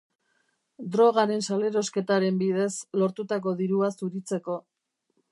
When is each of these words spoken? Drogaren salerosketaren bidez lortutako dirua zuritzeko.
Drogaren 0.93 1.43
salerosketaren 1.49 2.39
bidez 2.39 2.71
lortutako 3.01 3.53
dirua 3.59 3.91
zuritzeko. 3.99 4.57